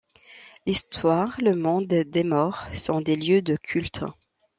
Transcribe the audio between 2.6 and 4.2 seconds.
sont des lieux de culte.